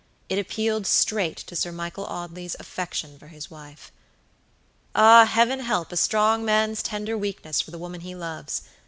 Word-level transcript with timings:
It 0.29 0.39
appealed 0.39 0.87
straight 0.87 1.37
to 1.45 1.55
Sir 1.55 1.71
Michael 1.71 2.05
Audley's 2.07 2.55
affection 2.59 3.19
for 3.19 3.27
his 3.27 3.51
wife. 3.51 3.91
Ah, 4.95 5.25
Heaven 5.25 5.59
help 5.59 5.91
a 5.91 5.95
strong 5.95 6.43
man's 6.43 6.81
tender 6.81 7.15
weakness 7.15 7.61
for 7.61 7.69
the 7.69 7.77
woman 7.77 8.01
he 8.01 8.15
loves! 8.15 8.63